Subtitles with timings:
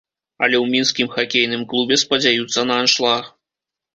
[0.45, 3.23] Але ў мінскім хакейным клубе спадзяюцца на аншлаг.